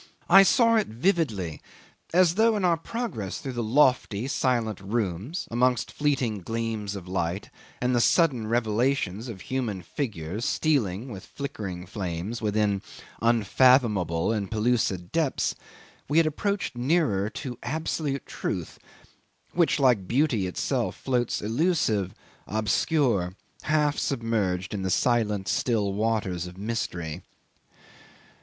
I 0.31 0.41
saw 0.41 0.77
it 0.77 0.87
vividly, 0.87 1.61
as 2.11 2.33
though 2.33 2.55
in 2.55 2.65
our 2.65 2.75
progress 2.75 3.37
through 3.37 3.53
the 3.53 3.61
lofty 3.61 4.27
silent 4.27 4.79
rooms 4.81 5.47
amongst 5.51 5.91
fleeting 5.91 6.39
gleams 6.41 6.95
of 6.95 7.07
light 7.07 7.51
and 7.79 7.93
the 7.93 8.01
sudden 8.01 8.47
revelations 8.47 9.27
of 9.27 9.41
human 9.41 9.83
figures 9.83 10.43
stealing 10.43 11.11
with 11.11 11.23
flickering 11.27 11.85
flames 11.85 12.41
within 12.41 12.81
unfathomable 13.21 14.31
and 14.31 14.49
pellucid 14.49 15.11
depths, 15.11 15.53
we 16.09 16.17
had 16.17 16.25
approached 16.25 16.75
nearer 16.75 17.29
to 17.29 17.59
absolute 17.61 18.25
Truth, 18.25 18.79
which, 19.53 19.79
like 19.79 20.07
Beauty 20.07 20.47
itself, 20.47 20.95
floats 20.95 21.43
elusive, 21.43 22.15
obscure, 22.47 23.35
half 23.61 23.99
submerged, 23.99 24.73
in 24.73 24.81
the 24.81 24.89
silent 24.89 25.47
still 25.47 25.93
waters 25.93 26.47
of 26.47 26.57
mystery. 26.57 27.21